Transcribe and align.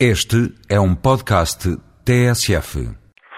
Este 0.00 0.50
é 0.68 0.74
um 0.74 0.90
podcast 0.90 1.70
TSF. 2.02 2.82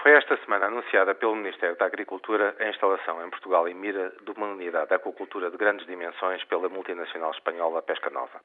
Foi 0.01 0.11
esta 0.17 0.35
semana 0.37 0.65
anunciada 0.65 1.13
pelo 1.13 1.35
Ministério 1.35 1.77
da 1.77 1.85
Agricultura 1.85 2.55
a 2.59 2.67
instalação 2.67 3.23
em 3.23 3.29
Portugal 3.29 3.69
e 3.69 3.75
Mira 3.75 4.11
de 4.25 4.31
uma 4.31 4.47
unidade 4.47 4.87
de 4.87 4.95
aquacultura 4.95 5.51
de 5.51 5.57
grandes 5.57 5.85
dimensões 5.85 6.43
pela 6.45 6.67
multinacional 6.67 7.29
espanhola 7.29 7.83
Pesca 7.83 8.09
Nova. 8.09 8.41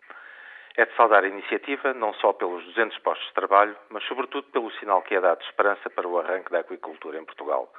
É 0.77 0.85
de 0.85 0.95
saudar 0.95 1.25
a 1.25 1.27
iniciativa 1.27 1.95
não 1.95 2.13
só 2.13 2.35
pelos 2.35 2.63
200 2.67 2.99
postos 2.99 3.27
de 3.29 3.33
trabalho, 3.33 3.75
mas 3.89 4.05
sobretudo 4.05 4.47
pelo 4.49 4.71
sinal 4.73 5.01
que 5.01 5.15
é 5.15 5.21
dado 5.21 5.39
de 5.39 5.47
esperança 5.47 5.89
para 5.89 6.07
o 6.07 6.19
arranque 6.19 6.53
da 6.53 6.61
aquicultura 6.61 7.19
em 7.19 7.25
Portugal, 7.25 7.73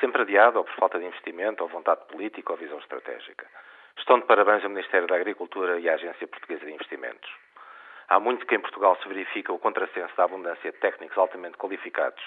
sempre 0.00 0.22
adiado 0.22 0.58
ou 0.58 0.64
por 0.64 0.74
falta 0.74 0.98
de 0.98 1.06
investimento, 1.06 1.62
ou 1.62 1.68
vontade 1.68 2.04
política 2.08 2.50
ou 2.50 2.58
visão 2.58 2.80
estratégica. 2.80 3.46
Estão 3.96 4.18
de 4.18 4.26
parabéns 4.26 4.64
ao 4.64 4.70
Ministério 4.70 5.06
da 5.06 5.14
Agricultura 5.14 5.78
e 5.78 5.88
à 5.88 5.94
Agência 5.94 6.26
Portuguesa 6.26 6.66
de 6.66 6.72
Investimentos. 6.72 7.45
Há 8.08 8.20
muito 8.20 8.46
que 8.46 8.54
em 8.54 8.60
Portugal 8.60 8.96
se 9.02 9.08
verifica 9.08 9.52
o 9.52 9.58
contrassenso 9.58 10.16
da 10.16 10.24
abundância 10.24 10.70
de 10.70 10.78
técnicos 10.78 11.18
altamente 11.18 11.56
qualificados 11.56 12.22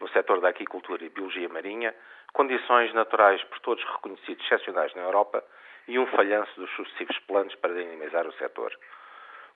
no 0.00 0.08
setor 0.08 0.40
da 0.40 0.48
aquicultura 0.48 1.04
e 1.04 1.08
biologia 1.08 1.48
marinha, 1.48 1.94
condições 2.32 2.92
naturais 2.94 3.42
por 3.44 3.58
todos 3.60 3.84
reconhecidos 3.84 4.44
excepcionais 4.44 4.94
na 4.94 5.02
Europa 5.02 5.44
e 5.86 5.98
um 5.98 6.06
falhanço 6.06 6.58
dos 6.58 6.70
sucessivos 6.76 7.18
planos 7.20 7.54
para 7.56 7.74
dinamizar 7.74 8.26
o 8.26 8.32
setor. 8.34 8.72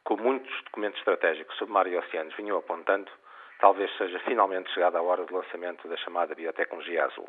Como 0.05 0.25
muitos 0.25 0.63
documentos 0.65 0.99
estratégicos 0.99 1.57
sobre 1.57 1.73
mar 1.73 1.87
e 1.87 1.97
oceanos 1.97 2.35
vinham 2.35 2.59
apontando, 2.59 3.11
talvez 3.61 3.91
seja 3.97 4.19
finalmente 4.21 4.71
chegada 4.73 4.99
a 4.99 5.03
hora 5.03 5.25
do 5.25 5.35
lançamento 5.35 5.87
da 5.87 5.97
chamada 5.99 6.35
biotecnologia 6.35 7.05
azul. 7.05 7.29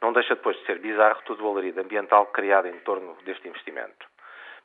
Não 0.00 0.12
deixa 0.12 0.36
depois 0.36 0.56
de 0.58 0.66
ser 0.66 0.78
bizarro 0.78 1.20
todo 1.24 1.44
o 1.44 1.50
alarido 1.50 1.80
ambiental 1.80 2.26
criado 2.26 2.68
em 2.68 2.78
torno 2.80 3.14
deste 3.24 3.48
investimento. 3.48 4.01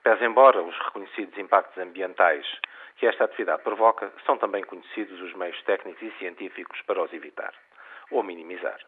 Pese 0.08 0.24
embora 0.24 0.62
os 0.62 0.80
reconhecidos 0.86 1.38
impactos 1.38 1.78
ambientais 1.78 2.48
que 2.96 3.06
esta 3.06 3.26
atividade 3.26 3.62
provoca, 3.62 4.10
são 4.26 4.38
também 4.38 4.64
conhecidos 4.64 5.20
os 5.20 5.34
meios 5.34 5.62
técnicos 5.64 6.02
e 6.02 6.10
científicos 6.12 6.82
para 6.84 7.04
os 7.04 7.12
evitar 7.12 7.54
ou 8.10 8.24
minimizar. 8.24 8.80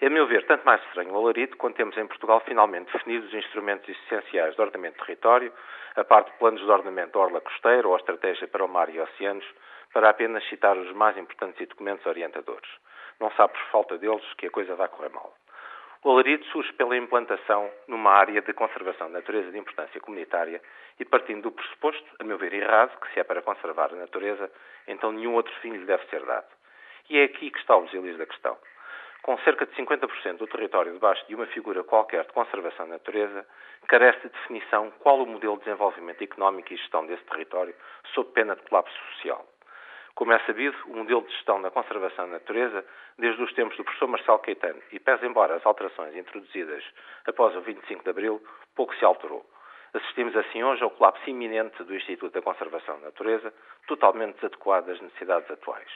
É, 0.00 0.08
a 0.08 0.10
meu 0.10 0.26
ver, 0.26 0.44
tanto 0.46 0.64
mais 0.64 0.82
estranho 0.86 1.12
o 1.12 1.16
alarido 1.16 1.56
quando 1.56 1.76
temos 1.76 1.96
em 1.96 2.04
Portugal 2.04 2.40
finalmente 2.40 2.92
definidos 2.92 3.28
os 3.28 3.34
instrumentos 3.34 3.88
essenciais 3.88 4.56
de 4.56 4.60
ordenamento 4.60 4.98
de 4.98 5.06
território, 5.06 5.52
a 5.94 6.02
parte 6.02 6.32
de 6.32 6.38
planos 6.38 6.60
de 6.60 6.68
ordenamento 6.68 7.12
da 7.12 7.20
orla 7.20 7.40
costeira 7.40 7.86
ou 7.86 7.94
a 7.94 7.98
estratégia 7.98 8.48
para 8.48 8.64
o 8.64 8.68
mar 8.68 8.92
e 8.92 8.98
oceanos, 8.98 9.46
para 9.94 10.10
apenas 10.10 10.42
citar 10.48 10.76
os 10.76 10.90
mais 10.94 11.16
importantes 11.16 11.68
documentos 11.68 12.04
orientadores. 12.06 12.68
Não 13.20 13.30
sabe 13.36 13.52
por 13.52 13.62
falta 13.70 13.98
deles 13.98 14.26
que 14.36 14.48
a 14.48 14.50
coisa 14.50 14.74
vai 14.74 14.88
correr 14.88 15.10
mal. 15.10 15.32
O 16.02 16.12
alarido 16.12 16.42
surge 16.46 16.72
pela 16.72 16.96
implantação 16.96 17.70
numa 17.86 18.10
área 18.10 18.40
de 18.40 18.54
conservação 18.54 19.08
de 19.08 19.12
natureza 19.12 19.50
de 19.50 19.58
importância 19.58 20.00
comunitária 20.00 20.62
e 20.98 21.04
partindo 21.04 21.42
do 21.42 21.52
pressuposto, 21.52 22.06
a 22.18 22.24
meu 22.24 22.38
ver 22.38 22.54
errado, 22.54 22.98
que 23.00 23.12
se 23.12 23.20
é 23.20 23.24
para 23.24 23.42
conservar 23.42 23.92
a 23.92 23.96
natureza, 23.96 24.50
então 24.88 25.12
nenhum 25.12 25.34
outro 25.34 25.52
fim 25.60 25.72
lhe 25.72 25.84
deve 25.84 26.02
ser 26.06 26.24
dado. 26.24 26.46
E 27.10 27.18
é 27.18 27.24
aqui 27.24 27.50
que 27.50 27.58
está 27.58 27.76
o 27.76 27.84
exílio 27.84 28.16
da 28.16 28.24
questão. 28.24 28.56
Com 29.20 29.36
cerca 29.40 29.66
de 29.66 29.76
50% 29.76 30.38
do 30.38 30.46
território 30.46 30.94
debaixo 30.94 31.26
de 31.28 31.34
uma 31.34 31.46
figura 31.48 31.84
qualquer 31.84 32.24
de 32.24 32.32
conservação 32.32 32.86
da 32.86 32.94
natureza, 32.94 33.46
carece 33.86 34.20
de 34.20 34.30
definição 34.30 34.90
qual 35.00 35.22
o 35.22 35.26
modelo 35.26 35.58
de 35.58 35.64
desenvolvimento 35.64 36.22
económico 36.22 36.72
e 36.72 36.78
gestão 36.78 37.04
desse 37.04 37.24
território, 37.24 37.74
sob 38.14 38.32
pena 38.32 38.56
de 38.56 38.62
colapso 38.62 38.96
social. 39.12 39.46
Como 40.20 40.34
é 40.34 40.38
sabido, 40.40 40.76
o 40.84 40.96
modelo 40.98 41.22
de 41.22 41.32
gestão 41.32 41.62
da 41.62 41.70
conservação 41.70 42.26
da 42.26 42.34
natureza, 42.34 42.84
desde 43.16 43.42
os 43.42 43.50
tempos 43.54 43.74
do 43.78 43.84
professor 43.84 44.06
Marcelo 44.06 44.38
Caetano, 44.40 44.78
e 44.92 45.00
pese 45.00 45.24
embora 45.24 45.54
as 45.54 45.64
alterações 45.64 46.14
introduzidas 46.14 46.84
após 47.26 47.56
o 47.56 47.62
25 47.62 48.04
de 48.04 48.10
Abril, 48.10 48.44
pouco 48.76 48.94
se 48.96 49.02
alterou. 49.02 49.42
Assistimos 49.94 50.36
assim 50.36 50.62
hoje 50.62 50.82
ao 50.82 50.90
colapso 50.90 51.26
iminente 51.26 51.82
do 51.84 51.96
Instituto 51.96 52.34
da 52.34 52.42
Conservação 52.42 52.98
da 52.98 53.06
Natureza, 53.06 53.50
totalmente 53.86 54.34
desadequado 54.34 54.90
às 54.90 55.00
necessidades 55.00 55.50
atuais. 55.50 55.90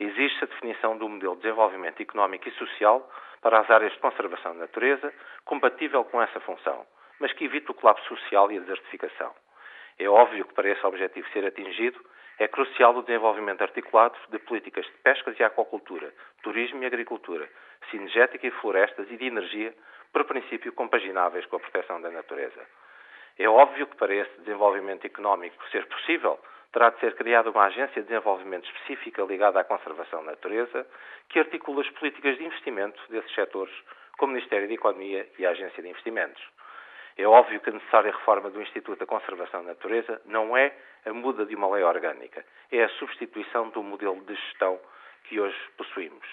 Existe 0.00 0.44
a 0.44 0.46
definição 0.46 0.96
do 0.96 1.06
modelo 1.06 1.36
de 1.36 1.42
desenvolvimento 1.42 2.00
económico 2.00 2.48
e 2.48 2.52
social 2.52 3.06
para 3.42 3.60
as 3.60 3.70
áreas 3.70 3.92
de 3.92 3.98
conservação 3.98 4.54
da 4.54 4.60
natureza, 4.60 5.12
compatível 5.44 6.02
com 6.06 6.22
essa 6.22 6.40
função, 6.40 6.86
mas 7.20 7.30
que 7.34 7.44
evite 7.44 7.70
o 7.70 7.74
colapso 7.74 8.08
social 8.08 8.50
e 8.50 8.56
a 8.56 8.60
desertificação. 8.60 9.34
É 9.98 10.08
óbvio 10.08 10.44
que 10.44 10.54
para 10.54 10.68
esse 10.68 10.84
objetivo 10.86 11.28
ser 11.30 11.44
atingido, 11.46 12.00
é 12.38 12.48
crucial 12.48 12.96
o 12.96 13.02
desenvolvimento 13.02 13.62
articulado 13.62 14.16
de 14.28 14.38
políticas 14.40 14.84
de 14.84 14.92
pescas 15.02 15.38
e 15.38 15.44
aquacultura, 15.44 16.12
turismo 16.42 16.82
e 16.82 16.86
agricultura, 16.86 17.48
sinergética 17.90 18.46
e 18.46 18.50
florestas 18.50 19.08
e 19.10 19.16
de 19.16 19.26
energia, 19.26 19.72
por 20.12 20.24
princípio 20.24 20.72
compagináveis 20.72 21.46
com 21.46 21.56
a 21.56 21.60
proteção 21.60 22.00
da 22.00 22.10
natureza. 22.10 22.60
É 23.38 23.48
óbvio 23.48 23.86
que 23.86 23.96
para 23.96 24.14
esse 24.14 24.40
desenvolvimento 24.40 25.04
económico 25.04 25.62
ser 25.70 25.86
possível, 25.86 26.38
terá 26.72 26.90
de 26.90 27.00
ser 27.00 27.14
criada 27.14 27.50
uma 27.50 27.64
agência 27.64 28.02
de 28.02 28.08
desenvolvimento 28.08 28.64
específica 28.66 29.22
ligada 29.22 29.60
à 29.60 29.64
conservação 29.64 30.24
da 30.24 30.32
natureza, 30.32 30.86
que 31.28 31.38
articula 31.38 31.82
as 31.82 31.90
políticas 31.90 32.36
de 32.36 32.44
investimento 32.44 33.00
desses 33.10 33.32
setores, 33.34 33.74
com 34.18 34.26
o 34.26 34.28
Ministério 34.28 34.68
da 34.68 34.74
Economia 34.74 35.28
e 35.38 35.46
a 35.46 35.50
Agência 35.50 35.82
de 35.82 35.88
Investimentos. 35.88 36.42
É 37.16 37.26
óbvio 37.26 37.60
que 37.60 37.70
a 37.70 37.72
necessária 37.72 38.10
reforma 38.10 38.50
do 38.50 38.60
Instituto 38.60 38.98
da 38.98 39.06
Conservação 39.06 39.62
da 39.62 39.68
Natureza 39.68 40.20
não 40.24 40.56
é 40.56 40.76
a 41.06 41.12
muda 41.12 41.46
de 41.46 41.54
uma 41.54 41.70
lei 41.70 41.84
orgânica, 41.84 42.44
é 42.72 42.82
a 42.82 42.88
substituição 42.90 43.68
do 43.70 43.82
modelo 43.82 44.20
de 44.24 44.34
gestão 44.34 44.80
que 45.24 45.38
hoje 45.38 45.56
possuímos. 45.76 46.26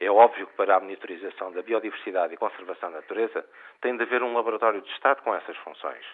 É 0.00 0.10
óbvio 0.10 0.48
que 0.48 0.54
para 0.54 0.76
a 0.76 0.80
monitorização 0.80 1.52
da 1.52 1.62
biodiversidade 1.62 2.34
e 2.34 2.36
conservação 2.36 2.90
da 2.90 2.98
natureza 2.98 3.46
tem 3.80 3.96
de 3.96 4.02
haver 4.02 4.22
um 4.24 4.34
laboratório 4.34 4.82
de 4.82 4.90
Estado 4.90 5.22
com 5.22 5.32
essas 5.34 5.56
funções. 5.58 6.04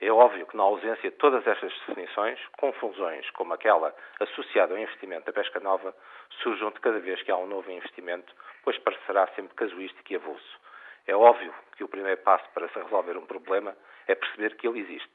É 0.00 0.10
óbvio 0.10 0.46
que, 0.46 0.56
na 0.56 0.64
ausência 0.64 1.10
de 1.10 1.16
todas 1.16 1.46
estas 1.46 1.72
definições, 1.86 2.40
confusões 2.58 3.30
como 3.30 3.54
aquela 3.54 3.94
associada 4.18 4.74
ao 4.74 4.80
investimento 4.80 5.26
da 5.26 5.32
pesca 5.32 5.60
nova 5.60 5.94
surjam 6.42 6.70
de 6.70 6.80
cada 6.80 6.98
vez 6.98 7.22
que 7.22 7.30
há 7.30 7.36
um 7.36 7.46
novo 7.46 7.70
investimento, 7.70 8.34
pois 8.64 8.76
parecerá 8.78 9.28
sempre 9.28 9.54
casuístico 9.54 10.12
e 10.12 10.16
avulso. 10.16 10.60
É 11.06 11.14
óbvio 11.14 11.52
que 11.76 11.84
o 11.84 11.88
primeiro 11.88 12.20
passo 12.22 12.48
para 12.54 12.68
se 12.68 12.78
resolver 12.78 13.16
um 13.16 13.26
problema 13.26 13.76
é 14.06 14.14
perceber 14.14 14.56
que 14.56 14.66
ele 14.66 14.80
existe. 14.80 15.10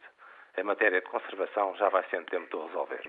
A 0.57 0.63
matéria 0.63 1.01
de 1.01 1.07
conservação 1.07 1.75
já 1.77 1.89
vai 1.89 2.03
sendo 2.09 2.25
tempo 2.25 2.57
de 2.57 2.67
resolver. 2.67 3.01